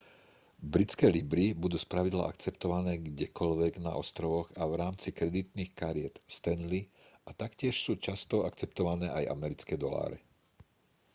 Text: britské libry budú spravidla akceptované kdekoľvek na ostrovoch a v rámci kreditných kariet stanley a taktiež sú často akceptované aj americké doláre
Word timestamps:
britské 0.73 1.07
libry 1.15 1.45
budú 1.63 1.77
spravidla 1.85 2.23
akceptované 2.31 2.93
kdekoľvek 3.07 3.73
na 3.87 3.91
ostrovoch 4.03 4.47
a 4.57 4.63
v 4.69 4.77
rámci 4.81 5.07
kreditných 5.19 5.71
kariet 5.81 6.15
stanley 6.35 6.81
a 7.29 7.37
taktiež 7.41 7.75
sú 7.85 7.93
často 8.07 8.35
akceptované 8.49 9.07
aj 9.17 9.29
americké 9.35 9.73
doláre 9.83 10.17